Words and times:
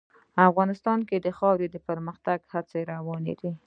افغانستان 0.49 0.99
کې 1.09 1.17
د 1.19 1.27
خاوره 1.37 1.67
د 1.71 1.77
پرمختګ 1.87 2.39
هڅې 2.53 2.79
روانې 2.91 3.33
دي. 3.41 3.51